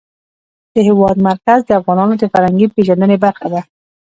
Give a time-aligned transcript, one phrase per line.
[0.73, 3.61] د هېواد مرکز د افغانانو د فرهنګي پیژندنې برخه ده.